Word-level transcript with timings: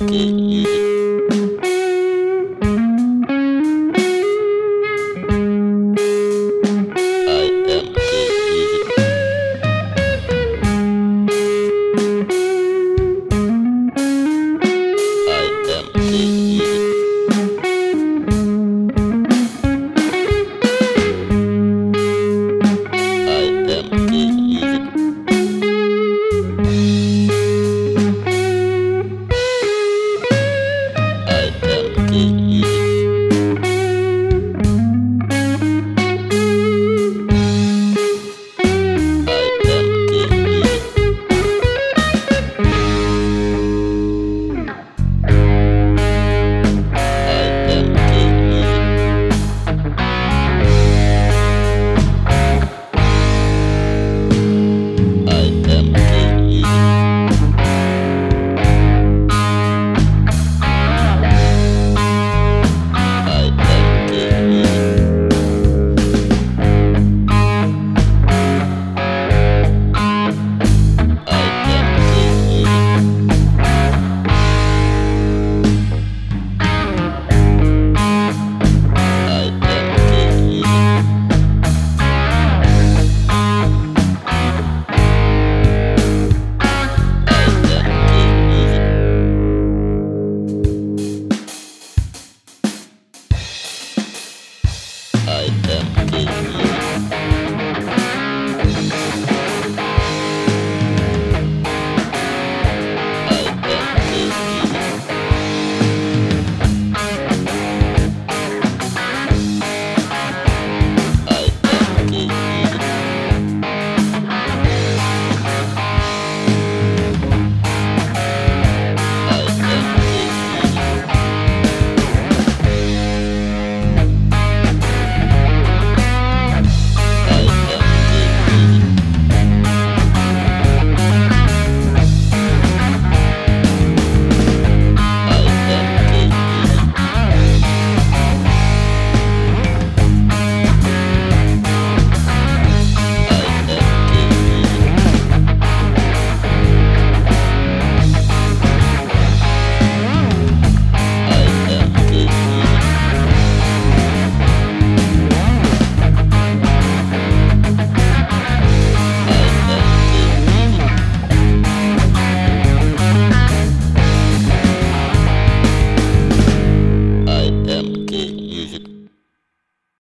Mm-hmm. 0.00 0.89